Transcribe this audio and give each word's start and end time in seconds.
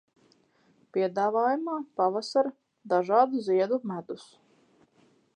Piedāvājumā 0.95 1.75
pavasara 1.99 2.53
dažādu 2.93 3.43
ziedu 3.49 3.79
medus. 3.91 4.25